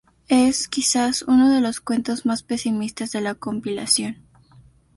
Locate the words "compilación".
3.35-4.25